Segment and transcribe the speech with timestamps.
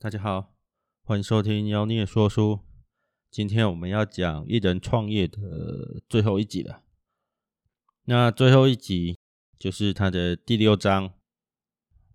[0.00, 0.54] 大家好，
[1.02, 2.60] 欢迎收听妖孽说书。
[3.32, 6.84] 今天我们要讲一人创业的最后一集了。
[8.04, 9.18] 那最后一集
[9.58, 11.14] 就是他的第六章：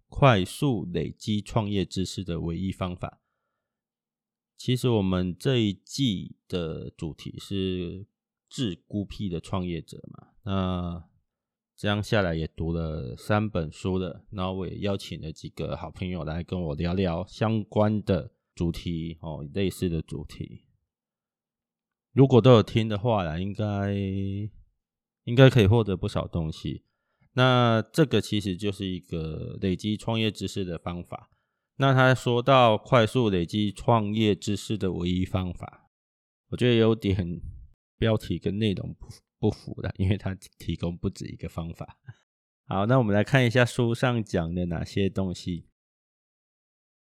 [0.07, 3.19] 快速累积创业知识的唯一方法。
[4.55, 8.07] 其实我们这一季的主题是
[8.47, 10.29] 致孤僻的创业者嘛。
[10.43, 11.09] 那
[11.83, 20.63] 这样下来也读了三本书了，然后我也邀请了几个好朋友来跟我聊聊相关的主题哦，类似的主题。
[22.13, 23.93] 如果都有听的话啦，应该
[25.25, 26.85] 应该可以获得不少东西。
[27.33, 31.31] 那这个其实就是一个累积创业知识的方法。
[31.75, 35.89] 那他说到快速累积创业知识的唯一方法，
[36.51, 37.41] 我觉得有点
[37.97, 39.21] 标题跟内容不符。
[39.43, 41.97] 不服的，因为他提供不止一个方法。
[42.65, 45.65] 好，那我们来看一下书上讲的哪些东西。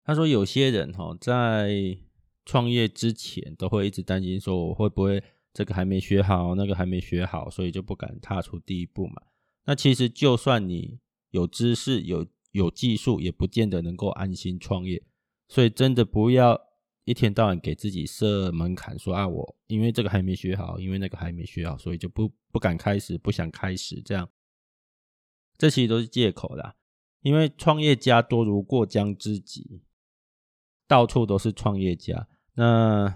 [0.04, 1.98] 他说，有些人哈在
[2.46, 9.20] 创业之前都会一直担心说，我会不会这个还没学好，那个还没学好，所以就不敢踏出第一步嘛。
[9.66, 15.02] 那其实就算你有知识、有有技术，也不见得能够安心创业。
[15.46, 16.58] 所以真的不要。
[17.04, 24.28] 一天到晚给自己设门槛，说啊，我因为这个还没学好，因为那个还没学好，所以就不不敢开始，不想开始，这样，
[25.58, 26.76] 这其实都是借口啦。
[27.20, 29.80] 因为创业家多如过江之鲫，
[30.86, 32.28] 到处都是创业家。
[32.54, 33.14] 那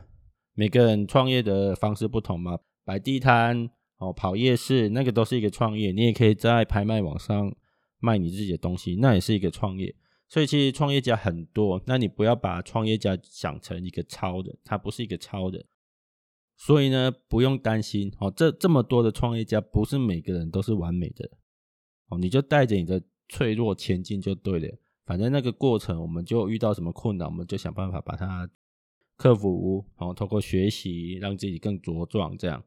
[0.55, 5.93] 每个人创业的方式不同嘛，摆地摊哦，跑夜市，那个都是一个创业。
[5.93, 7.55] 你也可以在拍卖网上
[7.99, 9.95] 卖你自己的东西，那也是一个创业。
[10.29, 15.65] 所以其实创业家很多，那你不要把创业家想成一个超人，他不是一个超人。
[16.57, 21.31] 所以呢，不用担心哦，这这么多的创业家，不是每个人都是完美的
[22.09, 24.79] 哦，你就带着你的脆弱前进就对了。
[25.07, 28.51] 反正那个过程，我们就遇到什么困难，我们就想办法把它
[29.17, 32.63] 克服，然后通过学习让自己更茁壮这样。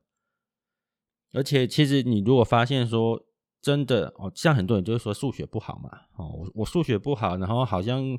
[1.34, 3.24] 而且其实你如果发现说，
[3.62, 8.18] 真的哦，像很多人就是说数学不好嘛，哦，我我数学不好，然后好像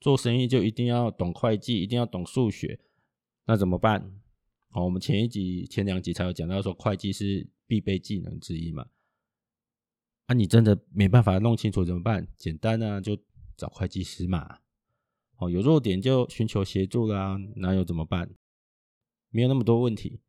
[0.00, 2.80] 做生意就一定要懂会计，一定要懂数学，
[3.44, 4.18] 那怎么办？
[4.70, 8.86] 哦，我们前一集、前两集才有讲到说会计是必备技能之一嘛，
[10.26, 12.26] 啊，你真的没办法弄清楚怎么办？
[12.36, 13.18] 简单啊，就
[13.56, 14.60] 找会计师嘛，
[15.36, 18.30] 哦，有弱点就寻求协助啦，哪有怎么办？
[19.28, 20.20] 没有那么多问题，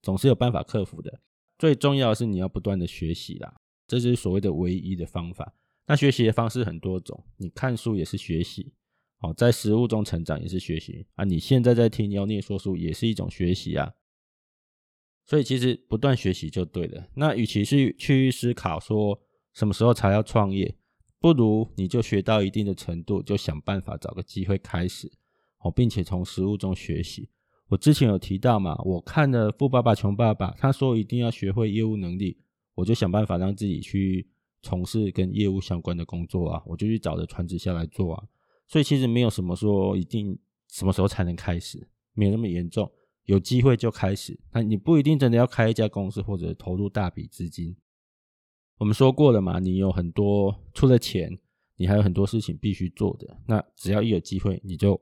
[0.00, 1.20] 总是有办法克服的。
[1.58, 3.60] 最重要的是你要不断的学习啦。
[3.88, 5.52] 这就是所谓的唯一的方法。
[5.86, 8.74] 那学习的方式很多种，你看书也是学习，
[9.20, 11.24] 哦，在实物中成长也是学习啊。
[11.24, 13.94] 你现在在听妖孽说书也是一种学习啊。
[15.24, 17.08] 所以其实不断学习就对了。
[17.14, 19.20] 那与其是去思考说
[19.54, 20.76] 什么时候才要创业，
[21.18, 25.10] 不如你就学到一定的程度，就想办法找个机会开始，
[25.60, 27.28] 哦，并且从实物中学习。
[27.68, 32.38] 我之前有提到嘛，我看了《富爸爸穷爸爸》，他说一定要学会业务能力。
[32.78, 34.24] 我就想办法让自己去
[34.62, 38.24] 从事跟业务相关的工作啊，我就去找着传直销来做啊，
[38.68, 42.88] 所以其实没有什么说一定什么时候才能开始，没有那么严重，
[43.24, 44.38] 有机会就开始。
[44.52, 47.76] 那你不一定真的要开一家公司或者投入大笔资金。
[48.76, 51.36] 我们说过了嘛，你有很多出了钱，
[51.74, 53.40] 你还有很多事情必须做的。
[53.48, 55.00] 那只要一有机会，你就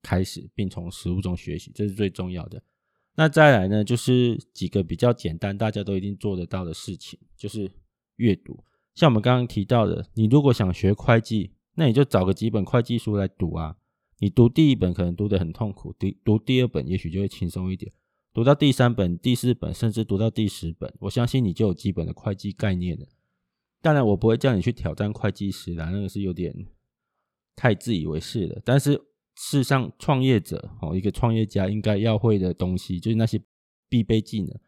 [0.00, 2.62] 开始，并从实务中学习，这是最重要的。
[3.18, 7.72] 那再来呢，就是几个比较简单，大家都一定做得到的事情，就是
[8.16, 8.62] 阅读。
[8.94, 13.76] 像我们刚刚提到的，你如果想学会计，那你就找个几本会计书来读啊。
[14.18, 17.90] 你读第一本可能读得很痛苦，读读第二本也许就会轻松一点。
[18.34, 23.06] 读到第三本、第四本，甚至读到第十本，我相信你就有基本的会计概念了。
[23.80, 26.54] 当然，我不会叫你去挑战会计师啦，那个是有点
[27.54, 28.60] 太自以为是了。
[28.62, 29.02] 但是。
[29.36, 33.38] 事上，创业者哦，一个创业家应该要会的东西，就是那些
[33.88, 34.58] 必备技能。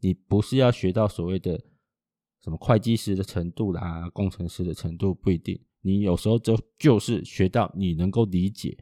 [0.00, 1.58] 你不是要学到所谓的
[2.42, 5.58] 什么会计师的程度啦，工程师的程度不一定。
[5.80, 8.76] 你有时候就就是学到你能够理解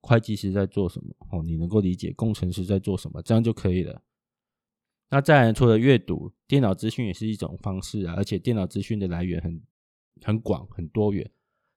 [0.00, 4.00] 会计师在做什么哦，你能够理解工程师在做什么，这样就可以了。
[5.10, 9.60] 那再来，除了阅读，电脑资讯也是一种方式啊，而且电脑资讯的来源很
[10.22, 11.28] 很广很多元，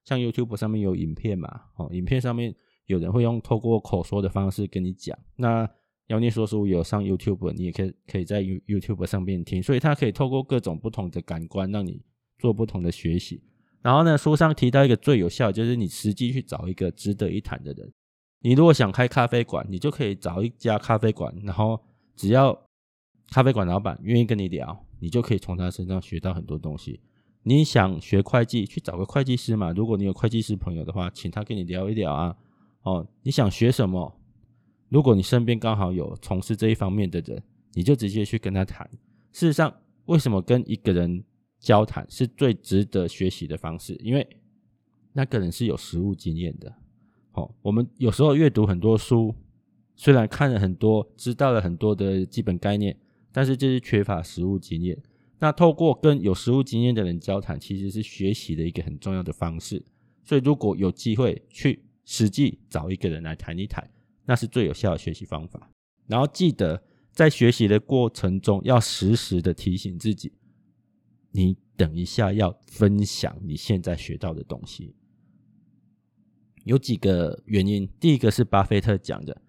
[0.04, 2.54] 像 YouTube 上面有影片嘛，哦，影片上面。
[2.92, 5.68] 有人会用透过口说的方式跟你讲，那
[6.08, 12.02] 妖孽说书有上 YouTube，你也可以可以在 YouTube 上面听，所以它可以透过各种不同的感官让你
[12.38, 13.42] 做不同的学习。
[13.80, 17.92] 然后呢，书上提到一个最有效，就是你实际去找一个值得一谈的人。
[18.40, 21.80] 你如果想开咖啡馆，你就可以找一家咖啡馆，然后
[22.14, 22.56] 只要
[23.30, 27.00] 咖啡馆老板愿意跟你聊，你就可以从他身上学到很多东西。
[27.44, 29.72] 你想学会计，去找个会计师嘛。
[29.72, 32.36] 如果你有会计师朋友的话，请他跟你聊一聊啊。
[32.82, 34.18] 哦，你想学什么？
[34.88, 37.42] 如果你身边刚好有从事这一方面的人，
[37.74, 38.88] 你就直接去跟他谈。
[39.32, 39.74] 事实上，
[40.06, 41.24] 为什么跟一个人
[41.58, 43.94] 交谈是最值得学习的方式？
[44.02, 44.26] 因为
[45.12, 46.74] 那个人是有实务经验的。
[47.32, 49.34] 哦，我们有时候阅读很多书，
[49.96, 52.94] 虽然看了很多，知道了很多的基本概念，
[53.32, 55.00] 但是就是缺乏实务经验。
[55.38, 59.82] 那透过跟有实务经验的人交谈，其实是学习的一个很重要的方式。
[60.22, 63.88] 所以，如果有机会去实际找一个人来谈一谈，
[64.24, 65.70] 那是最有效的学习方法。
[66.06, 66.82] 然后记得
[67.12, 70.32] 在学习的过程中，要时时的提醒自己，
[71.30, 74.94] 你等一下要分享你现在学到的东西。
[76.64, 79.42] 有几个原因，第一个是巴菲特讲的，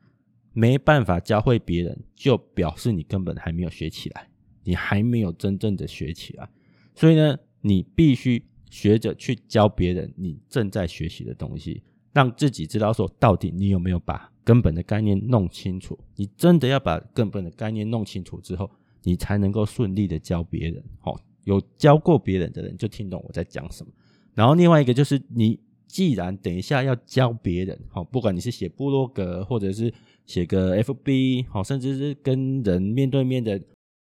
[0.51, 4.29] 没办法教会别人，就表示你根本还没有学起来，
[4.63, 6.50] 你还没有真正的学起来。
[6.95, 11.83] 所以呢，你必须学着去教别人你正在学习的东西，
[12.13, 16.00] 让自己知道说到底你有没有把根本的概念弄清楚。
[16.15, 18.71] 你真的要把根本的概念弄清楚之后，
[19.04, 20.81] 你才能够顺利的教别人。
[21.00, 23.92] 好，有教过别人的人就听懂我在讲什么。
[24.33, 25.60] 然后另外一个就是你。
[25.86, 29.94] 既然等一下要教别人，好，不管你是写部落格，或者是
[30.25, 33.62] 写个 FB，好，甚至是跟人面对面的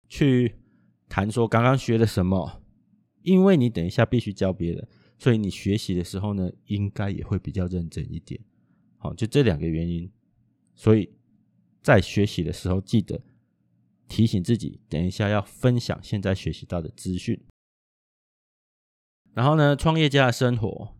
[0.09, 0.55] 去
[1.07, 2.59] 谈说刚刚学了什么，
[3.21, 8.39] 因为你等一下必须教别人，所以你学习的时候呢，应该也会比较认真一点。
[8.97, 10.11] 好，就这两个原因，
[10.73, 11.09] 所以
[11.81, 13.21] 在学习的时候记得
[14.07, 17.39] 提醒自己，等一下要分享现在学习到的资讯。
[19.33, 20.95] 然后呢，创业家的生活。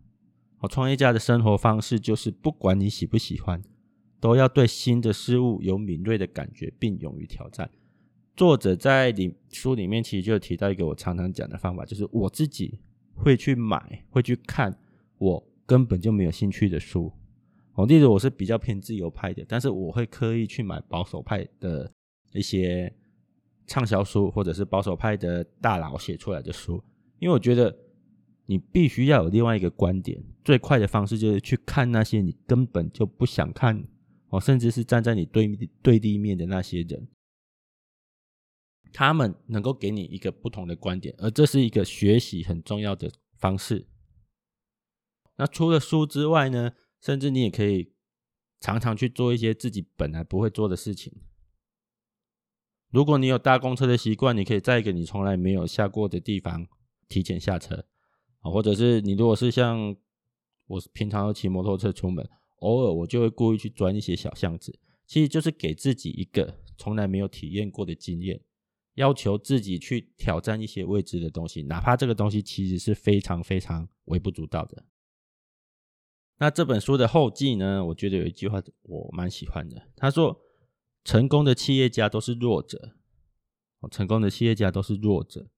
[0.58, 3.62] 好，创业家的生活方式就是，不管你喜不喜欢，
[4.20, 7.70] 都要对新的事物有敏锐的感觉，并勇于挑战。
[8.34, 12.78] 作者在里书里面其实就提到一个我常常讲的方法，就是我自己
[13.16, 14.78] 会去买，会去看
[15.18, 17.12] 我根本就没有兴趣的书。
[17.74, 21.90] 哦，例如我是比较偏自由派的，但是我会刻意去买保守派的
[22.32, 22.92] 一些
[23.66, 26.82] 畅销书，或者是保守派的大佬写出来的书，
[27.18, 27.76] 因为我觉得。
[28.48, 33.82] 你必须要有另外一个观点，最快的方式就是去看那些你根本就不想看
[34.28, 35.48] 哦，甚至是站在你对
[35.82, 37.08] 对立面的那些人，
[38.92, 43.86] 他们能够给你一个不同的观点，而这是一个学习很重要的方式。
[45.36, 47.92] 那除了书之外呢，甚至你也可以
[48.60, 51.12] 常常去做一些自己本来不会做的事情。
[52.90, 56.66] 如果你有搭公车的习惯，你可以在一个你从来没有下过的地方
[57.08, 57.84] 提前下车
[58.40, 58.50] 啊。
[58.50, 59.94] 或者是你如果是像
[60.66, 62.26] 我平常要骑摩托车出门，
[62.60, 68.40] 偶尔我就会故意去钻一些小巷子，其实就是给自己一个从来没有体验过的经验，
[68.96, 74.84] 要求自己去挑战一些未知的东西，哪怕这个东西其实是非常非常微不足道的。
[76.38, 80.38] 那这本书的后记呢，我觉得有一句话我蛮喜欢的，他说
[81.02, 82.96] ：“成功的企业家都是弱者，
[83.90, 85.50] 成功的企业家都是弱者。”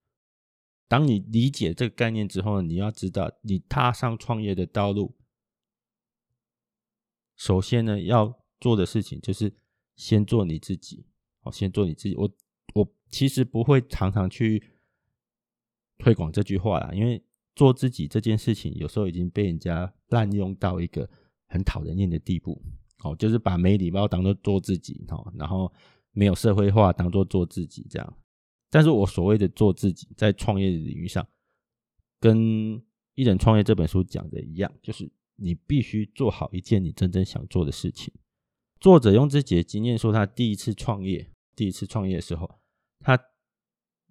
[0.86, 5.16] 当你理解这个概念之后呢，你要知道，你踏上创业的道路，
[7.36, 9.54] 首先呢要做的事情就是
[9.94, 11.06] 先做你自己。
[11.42, 12.16] 哦，先做你自己。
[12.16, 12.30] 我
[12.74, 14.62] 我其实不会常常去
[15.98, 17.22] 推广这句话啦，因为
[17.54, 21.08] 做自己这件事情有时候已经被人家滥用到一个
[21.46, 22.62] 很讨人厌的地步。
[23.04, 25.72] 哦，就是把没礼貌当做做自己，哦，然后
[26.10, 28.18] 没有社会化当做做自己这样。
[28.70, 31.24] 但是我所谓的做自己，在创业领域上，
[32.18, 32.36] 跟
[33.14, 38.12] 《一人创业》这本书讲的一样，就是你必须做好一件你真正想做的事情。
[38.80, 42.50] 作者用自己的经验说，他第一次创业，第一次创业的时候，
[43.00, 43.18] 他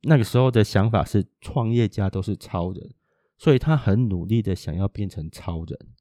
[0.03, 2.93] 那个时候的想法是，创业家都是超人，
[3.37, 5.93] 所以他很努力的想要变成超人。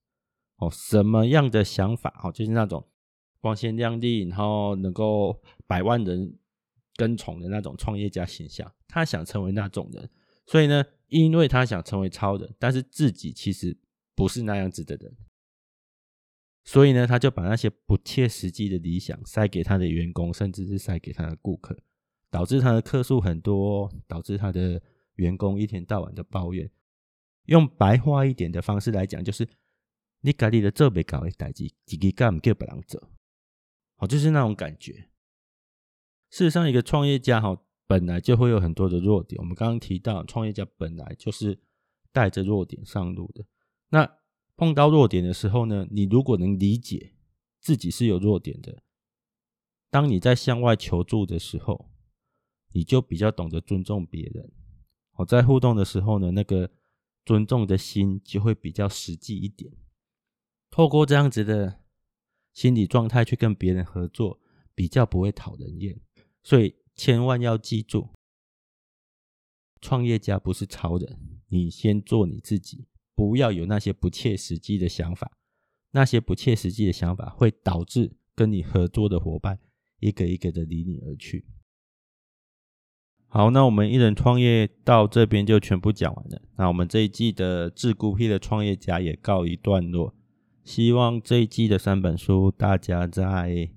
[0.56, 2.20] 哦，什么样的想法？
[2.22, 2.88] 哦，就是那种
[3.40, 6.38] 光鲜亮丽，然后能够百万人。
[6.98, 10.08] 跟从的那种创业家形象，他想成为那种人，
[10.46, 13.76] 所以呢，因为他想成为超人，但是自己其实
[14.14, 15.14] 不是那样子的人，
[16.64, 21.78] 所以呢，他就把那些不切实际的理想塞给他的员工，甚至是塞给他的顾客，
[22.36, 24.82] 导致他的客数很多，导致他的
[25.14, 26.70] 员工一天到晚的抱怨。
[27.46, 29.48] 用白话一点的方式来讲，就是
[30.20, 33.02] 你家里的这辈搞的代志，自己干不叫别人做，
[33.96, 35.08] 好，就是那种感觉。
[36.28, 39.40] 事实上，一个创业家哈，本来就会有很多的弱点。
[39.40, 41.58] 我们刚刚提到，创业家本来就是
[42.12, 43.46] 带着弱点上路的。
[43.88, 44.18] 那
[44.56, 47.14] 碰到弱点的时候呢，你如果能理解
[47.62, 48.82] 自己是有弱点的，
[49.88, 51.88] 当你在向外求助的时候，
[52.76, 54.52] 你就比较懂得尊重别人。
[55.14, 56.70] 我在互动的时候呢，那个
[57.24, 59.72] 尊重的心就会比较实际一点。
[60.70, 61.80] 透过这样子的
[62.52, 64.38] 心理状态去跟别人合作，
[64.74, 65.98] 比较不会讨人厌。
[66.42, 68.10] 所以千万要记住，
[69.80, 75.32] 创业家不是超人，你先做你自己，不要有那些不切实际的想法。
[75.92, 79.58] 那些不切实际的想法会导致跟你合作的伙伴
[80.00, 81.46] 一个一个的离你而去。
[83.28, 86.40] 好，那我们一人创业到这边就全部讲完了。
[86.56, 90.14] 那我们这一季的自孤僻的创业家也告一段落。
[90.64, 93.68] 希望这一季的三本书，大家在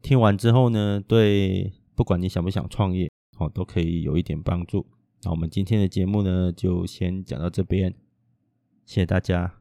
[0.00, 4.86] 听完之后呢，对不管你想不想创业，哦，都可以有一点帮助。
[5.22, 7.94] 那我们今天的节目呢，就先讲到这边，
[8.86, 9.52] 谢谢大家。